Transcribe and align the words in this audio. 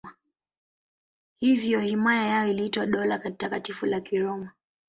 Hivyo 1.39 1.79
himaya 1.79 2.25
yao 2.27 2.47
iliitwa 2.47 2.85
Dola 2.85 3.19
Takatifu 3.19 3.85
la 3.85 4.01
Kiroma. 4.01 4.51